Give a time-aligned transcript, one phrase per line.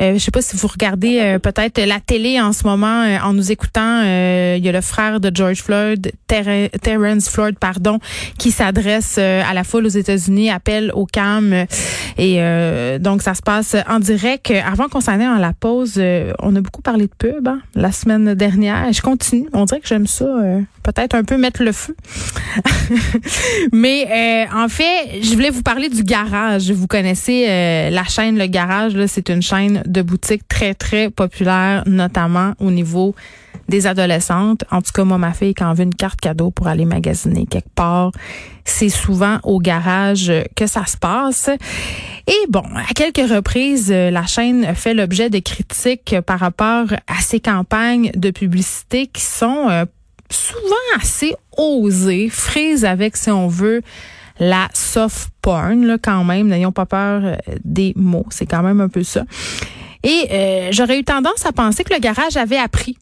[0.00, 3.18] Euh, je sais pas si vous regardez euh, peut-être la télé en ce moment euh,
[3.22, 4.02] en nous écoutant.
[4.04, 7.98] euh, Il y a le frère de George Floyd, Ter- Terrence Floyd, pardon,
[8.38, 11.66] qui s'adresse euh, à la foule aux États-Unis, appelle au calme.
[12.18, 14.52] Et euh, donc ça se passe en direct.
[14.66, 16.00] Avant qu'on s'en aille en la pause,
[16.40, 18.92] on a beaucoup parlé de pub hein, la semaine dernière.
[18.92, 19.48] Je continue.
[19.52, 20.26] On dirait que j'aime ça.
[20.82, 21.96] Peut-être un peu mettre le feu.
[23.72, 26.70] Mais euh, en fait, je voulais vous parler du garage.
[26.70, 28.92] Vous connaissez euh, la chaîne Le Garage.
[29.06, 33.14] C'est une chaîne de boutique très très populaire, notamment au niveau
[33.68, 34.64] des adolescentes.
[34.70, 37.46] En tout cas, moi, ma fille, quand elle veut une carte cadeau pour aller magasiner
[37.46, 38.12] quelque part,
[38.64, 41.48] c'est souvent au garage que ça se passe.
[42.26, 47.40] Et bon, à quelques reprises, la chaîne fait l'objet de critiques par rapport à ces
[47.40, 49.84] campagnes de publicité qui sont euh,
[50.32, 53.82] souvent assez osées, frises avec, si on veut,
[54.38, 56.48] la soft porn, là, quand même.
[56.48, 58.26] N'ayons pas peur euh, des mots.
[58.30, 59.24] C'est quand même un peu ça.
[60.02, 62.96] Et euh, j'aurais eu tendance à penser que le garage avait appris.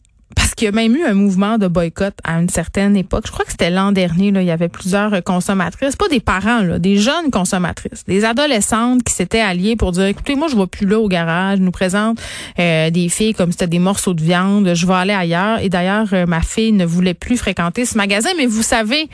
[0.61, 3.23] Qu'il y a même eu un mouvement de boycott à une certaine époque.
[3.25, 4.27] Je crois que c'était l'an dernier.
[4.27, 9.41] Il y avait plusieurs consommatrices, pas des parents, des jeunes consommatrices, des adolescentes qui s'étaient
[9.41, 11.59] alliées pour dire, écoutez, moi, je vais plus là au garage.
[11.59, 12.21] Nous présente
[12.59, 14.75] euh, des filles comme c'était des morceaux de viande.
[14.75, 15.57] Je vais aller ailleurs.
[15.63, 18.29] Et d'ailleurs, euh, ma fille ne voulait plus fréquenter ce magasin.
[18.37, 19.09] Mais vous savez,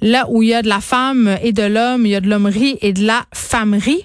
[0.00, 2.28] là où il y a de la femme et de l'homme, il y a de
[2.28, 4.04] l'hommerie et de la femmerie.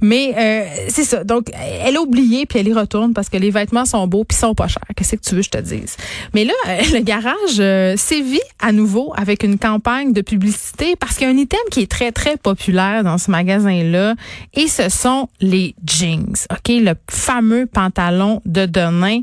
[0.00, 1.24] Mais euh, c'est ça.
[1.24, 4.36] Donc, elle a oublié puis elle y retourne parce que les vêtements sont beaux puis
[4.36, 4.82] sont pas chers.
[4.96, 5.96] Qu'est-ce que tu veux que je te dise?
[6.34, 11.16] Mais là, euh, le garage euh, sévit à nouveau avec une campagne de publicité parce
[11.16, 14.14] qu'il y a un item qui est très, très populaire dans ce magasin-là
[14.54, 16.34] et ce sont les jeans.
[16.50, 16.68] OK?
[16.68, 19.20] Le fameux pantalon de Denain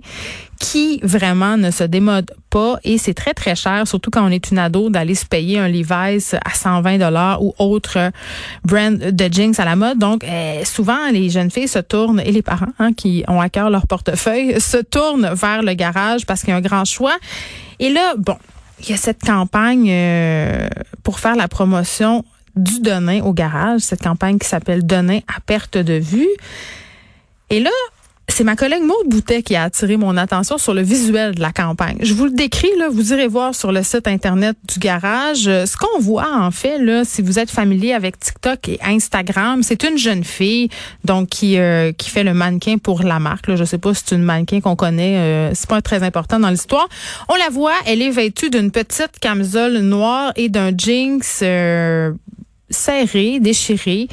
[0.59, 4.51] qui vraiment ne se démode pas et c'est très très cher surtout quand on est
[4.51, 8.11] une ado d'aller se payer un Levi's à 120 dollars ou autre
[8.65, 9.97] brand de jeans à la mode.
[9.97, 13.49] Donc euh, souvent les jeunes filles se tournent et les parents hein, qui ont à
[13.49, 17.17] cœur leur portefeuille se tournent vers le garage parce qu'il y a un grand choix.
[17.79, 18.37] Et là bon
[18.81, 20.67] il y a cette campagne euh,
[21.03, 22.25] pour faire la promotion
[22.57, 26.27] du Denain au garage cette campagne qui s'appelle Denain à perte de vue.
[27.49, 27.71] Et là
[28.29, 31.51] c'est ma collègue Maude Boutet qui a attiré mon attention sur le visuel de la
[31.51, 31.97] campagne.
[32.01, 35.47] Je vous le décris, là, vous irez voir sur le site Internet du garage.
[35.47, 39.63] Euh, Ce qu'on voit, en fait, là, si vous êtes familier avec TikTok et Instagram,
[39.63, 40.69] c'est une jeune fille
[41.03, 43.47] donc qui euh, qui fait le mannequin pour la marque.
[43.47, 43.55] Là.
[43.55, 46.49] Je sais pas si c'est une mannequin qu'on connaît, euh, c'est pas très important dans
[46.49, 46.87] l'histoire.
[47.27, 52.13] On la voit, elle est vêtue d'une petite camisole noire et d'un jeans euh,
[52.69, 54.07] serré, déchiré.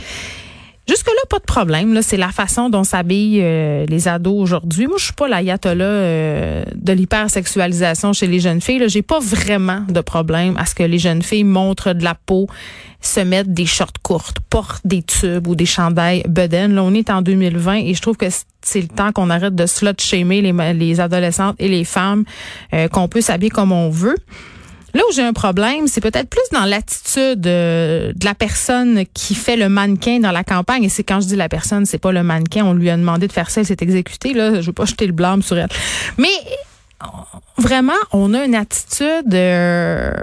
[0.88, 2.00] Jusque-là, pas de problème.
[2.00, 4.86] C'est la façon dont s'habillent euh, les ados aujourd'hui.
[4.86, 8.84] Moi, je suis pas l'ayatollah euh, de l'hypersexualisation chez les jeunes filles.
[8.88, 12.46] J'ai pas vraiment de problème à ce que les jeunes filles montrent de la peau,
[13.00, 16.74] se mettent des shorts courtes, portent des tubes ou des chandails bedaines.
[16.74, 18.26] Là, on est en 2020 et je trouve que
[18.62, 22.24] c'est le temps qu'on arrête de slut-shamer les, ma- les adolescentes et les femmes,
[22.74, 24.16] euh, qu'on peut s'habiller comme on veut.
[24.96, 29.34] Là où j'ai un problème, c'est peut-être plus dans l'attitude euh, de la personne qui
[29.34, 30.84] fait le mannequin dans la campagne.
[30.84, 32.64] Et c'est quand je dis la personne, c'est pas le mannequin.
[32.64, 34.32] On lui a demandé de faire ça, elle s'est exécutée.
[34.32, 35.68] Là, je veux pas jeter le blâme sur elle.
[36.16, 36.32] Mais
[37.02, 37.06] euh,
[37.58, 40.14] vraiment, on a une attitude euh,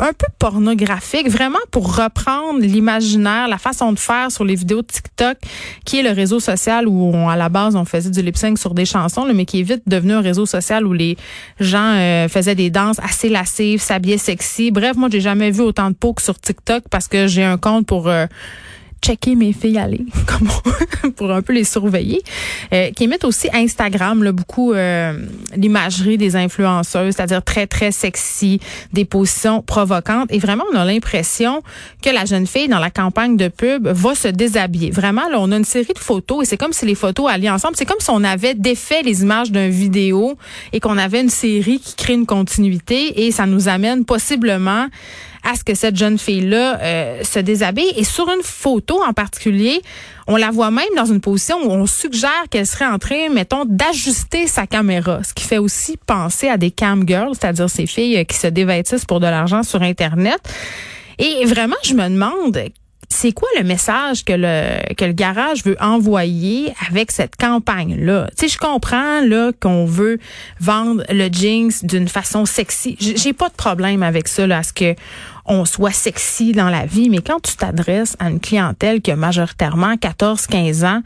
[0.00, 5.36] un peu pornographique, vraiment pour reprendre l'imaginaire, la façon de faire sur les vidéos TikTok,
[5.84, 8.74] qui est le réseau social où à la base on faisait du lip sync sur
[8.74, 11.16] des chansons, là, mais qui est vite devenu un réseau social où les
[11.58, 14.70] gens euh, faisaient des danses assez lascives, s'habillaient sexy.
[14.70, 17.58] Bref, moi j'ai jamais vu autant de peau que sur TikTok parce que j'ai un
[17.58, 18.26] compte pour euh,
[19.02, 20.48] checker mes filles aller, comme
[21.16, 22.22] pour un peu les surveiller,
[22.72, 25.14] euh, qui émettent aussi Instagram, là, beaucoup euh,
[25.56, 28.60] l'imagerie des influenceuses, c'est-à-dire très, très sexy,
[28.92, 30.32] des positions provocantes.
[30.32, 31.62] Et vraiment, on a l'impression
[32.02, 34.90] que la jeune fille, dans la campagne de pub, va se déshabiller.
[34.90, 37.50] Vraiment, là, on a une série de photos et c'est comme si les photos allaient
[37.50, 37.74] ensemble.
[37.76, 40.36] C'est comme si on avait défait les images d'un vidéo
[40.72, 44.86] et qu'on avait une série qui crée une continuité et ça nous amène possiblement
[45.44, 47.92] à ce que cette jeune fille-là euh, se déshabille.
[47.96, 49.82] Et sur une photo en particulier,
[50.26, 53.64] on la voit même dans une position où on suggère qu'elle serait en train, mettons,
[53.64, 58.18] d'ajuster sa caméra, ce qui fait aussi penser à des cam girls, c'est-à-dire ces filles
[58.18, 60.40] euh, qui se dévêtissent pour de l'argent sur Internet.
[61.18, 62.70] Et vraiment, je me demande
[63.12, 68.28] c'est quoi le message que le que le garage veut envoyer avec cette campagne là
[68.38, 70.18] Tu sais, je comprends là qu'on veut
[70.60, 72.96] vendre le jeans d'une façon sexy.
[73.00, 74.94] J'ai pas de problème avec ça là, à ce que
[75.46, 79.16] on soit sexy dans la vie, mais quand tu t'adresses à une clientèle qui a
[79.16, 81.02] majoritairement 14-15 ans,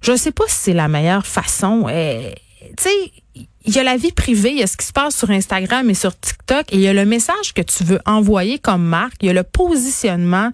[0.00, 1.86] je sais pas si c'est la meilleure façon.
[1.88, 2.30] Euh,
[2.76, 3.12] tu sais,
[3.64, 5.88] il y a la vie privée, il y a ce qui se passe sur Instagram
[5.88, 9.16] et sur TikTok, et il y a le message que tu veux envoyer comme marque,
[9.22, 10.50] il y a le positionnement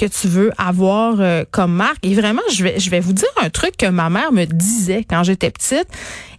[0.00, 1.98] que tu veux avoir euh, comme marque.
[2.06, 5.04] Et vraiment, je vais, je vais vous dire un truc que ma mère me disait
[5.04, 5.88] quand j'étais petite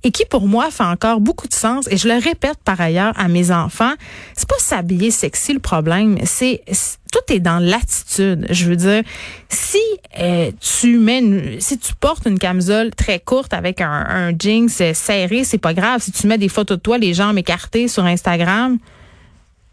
[0.03, 1.87] et qui pour moi fait encore beaucoup de sens.
[1.91, 3.93] Et je le répète par ailleurs à mes enfants.
[4.35, 6.63] C'est pas s'habiller sexy le problème, c'est
[7.11, 8.47] tout est dans l'attitude.
[8.49, 9.03] Je veux dire,
[9.49, 9.77] si
[10.19, 15.43] euh, tu mets, si tu portes une camisole très courte avec un, un jeans serré,
[15.43, 16.01] c'est pas grave.
[16.01, 18.79] Si tu mets des photos de toi, les jambes écartées sur Instagram,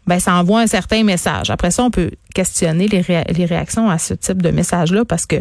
[0.09, 1.49] ben ça envoie un certain message.
[1.49, 5.37] Après ça, on peut questionner les, les réactions à ce type de message-là parce que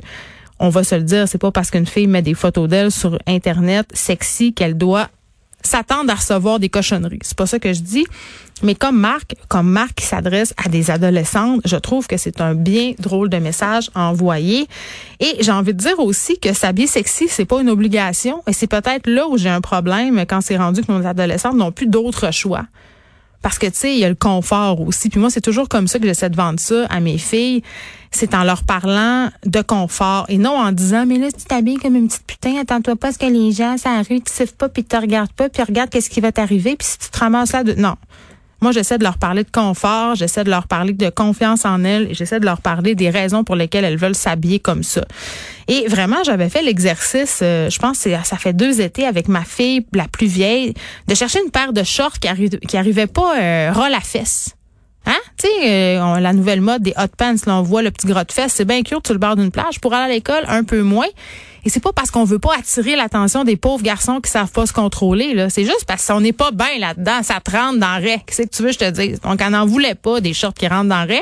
[0.60, 3.18] on va se le dire, c'est pas parce qu'une fille met des photos d'elle sur
[3.26, 5.08] internet sexy qu'elle doit
[5.62, 7.20] s'attendre à recevoir des cochonneries.
[7.22, 8.06] C'est pas ça que je dis.
[8.62, 12.54] Mais comme marque, comme marque qui s'adresse à des adolescentes, je trouve que c'est un
[12.54, 14.66] bien drôle de message à envoyer.
[15.20, 18.42] Et j'ai envie de dire aussi que s'habiller sexy, c'est pas une obligation.
[18.48, 21.72] Et c'est peut-être là où j'ai un problème quand c'est rendu que nos adolescentes n'ont
[21.72, 22.64] plus d'autre choix.
[23.42, 25.08] Parce que, tu sais, il y a le confort aussi.
[25.08, 27.62] Puis moi, c'est toujours comme ça que j'essaie de vendre ça à mes filles.
[28.10, 31.94] C'est en leur parlant de confort et non en disant, mais là, tu t'habilles comme
[31.94, 34.68] une petite putain, attends-toi pas à ce que les gens, ça rue, tu siffles pas
[34.68, 37.52] puis te regardent pas puis regarde qu'est-ce qui va t'arriver puis si tu te ramasses
[37.52, 37.74] là de...
[37.74, 37.96] Non.
[38.60, 42.08] Moi, j'essaie de leur parler de confort, j'essaie de leur parler de confiance en elles,
[42.12, 45.04] j'essaie de leur parler des raisons pour lesquelles elles veulent s'habiller comme ça.
[45.68, 49.44] Et vraiment, j'avais fait l'exercice, euh, je pense que ça fait deux étés avec ma
[49.44, 50.74] fille la plus vieille,
[51.06, 54.54] de chercher une paire de shorts qui, qui arrivait pas euh, ras la fesse.
[55.06, 55.16] Hein?
[55.38, 58.24] Tu sais, euh, la nouvelle mode des hot pants, là, on voit le petit gros
[58.24, 59.80] de fesse, c'est bien cute sur le bord d'une plage.
[59.80, 61.06] Pour aller à l'école, un peu moins.
[61.64, 64.66] Et c'est pas parce qu'on veut pas attirer l'attention des pauvres garçons qui savent pas
[64.66, 65.34] se contrôler.
[65.34, 65.50] Là.
[65.50, 67.22] C'est juste parce qu'on n'est pas bien là-dedans.
[67.22, 69.20] Ça te rentre dans le Qu'est-ce que tu veux je te dise?
[69.20, 71.16] Donc, on n'en voulait pas des shorts qui rentrent dans le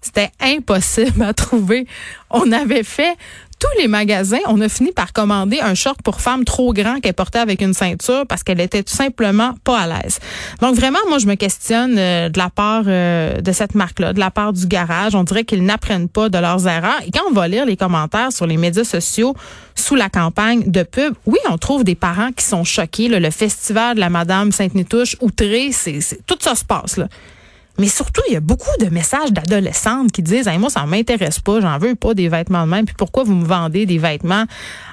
[0.00, 1.86] C'était impossible à trouver.
[2.30, 3.16] On avait fait
[3.58, 7.14] tous les magasins, on a fini par commander un short pour femme trop grand qu'elle
[7.14, 10.18] portait avec une ceinture parce qu'elle était tout simplement pas à l'aise.
[10.60, 14.20] Donc vraiment, moi, je me questionne euh, de la part euh, de cette marque-là, de
[14.20, 15.14] la part du garage.
[15.14, 17.00] On dirait qu'ils n'apprennent pas de leurs erreurs.
[17.06, 19.34] Et quand on va lire les commentaires sur les médias sociaux
[19.74, 23.08] sous la campagne de pub, oui, on trouve des parents qui sont choqués.
[23.08, 26.98] le festival de la Madame Sainte-Nitouche, outré, c'est tout ça se passe.
[26.98, 27.08] Là.
[27.78, 31.40] Mais surtout, il y a beaucoup de messages d'adolescentes qui disent hey, moi, ça m'intéresse
[31.40, 32.84] pas, j'en veux pas des vêtements de même.
[32.84, 34.44] Puis pourquoi vous me vendez des vêtements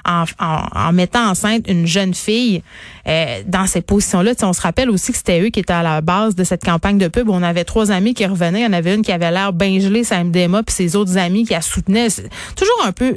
[0.04, 2.62] en, en, mettant enceinte une jeune fille
[3.06, 4.32] euh, dans ces positions-là?
[4.42, 6.98] on se rappelle aussi que c'était eux qui étaient à la base de cette campagne
[6.98, 7.28] de pub.
[7.30, 8.60] On avait trois amis qui revenaient.
[8.60, 11.16] Il y en avait une qui avait l'air bien gelée, sa MDMA, puis ses autres
[11.16, 12.08] amis qui la soutenaient.
[12.56, 13.16] toujours un peu...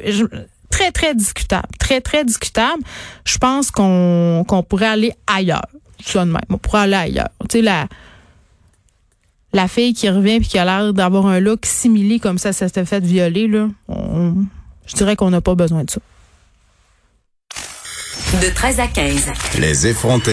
[0.69, 1.67] très, très discutable.
[1.79, 2.83] Très, très discutable.
[3.25, 5.67] Je pense qu'on qu'on pourrait aller ailleurs.
[6.05, 6.41] Ça de même.
[6.49, 7.29] On pourrait aller ailleurs.
[7.49, 7.87] Tu sais, la
[9.57, 12.69] la fille qui revient puis qui a l'air d'avoir un look similé comme ça, ça
[12.69, 16.00] s'est fait violer, là, je dirais qu'on n'a pas besoin de ça.
[18.42, 19.31] De 13 à 15.
[19.59, 20.25] Les effrontés.